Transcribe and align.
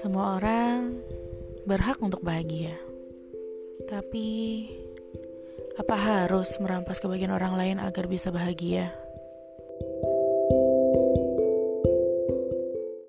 Semua 0.00 0.36
orang 0.40 1.00
berhak 1.68 2.00
untuk 2.04 2.20
bahagia. 2.20 2.76
Tapi 3.88 4.28
apa 5.80 5.96
harus 5.96 6.52
merampas 6.60 7.00
kebahagiaan 7.00 7.36
orang 7.36 7.56
lain 7.56 7.76
agar 7.80 8.04
bisa 8.08 8.28
bahagia? 8.28 8.92